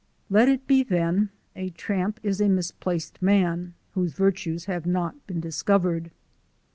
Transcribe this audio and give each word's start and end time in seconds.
Let 0.31 0.49
it 0.49 0.65
be 0.65 0.81
then 0.81 1.29
a 1.55 1.69
tramp 1.69 2.19
is 2.23 2.41
a 2.41 2.49
misplaced 2.49 3.21
man, 3.21 3.75
whose 3.93 4.13
virtues 4.13 4.65
have 4.65 4.87
not 4.87 5.27
been 5.27 5.39
discovered. 5.39 6.09